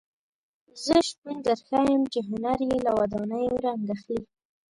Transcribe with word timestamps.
زه 0.83 0.95
شپون 1.07 1.35
درښیم 1.45 2.01
چې 2.13 2.19
هنر 2.29 2.59
یې 2.69 2.77
له 2.85 2.91
ودانیو 2.99 3.61
رنګ 3.65 3.83
اخلي. 3.95 4.19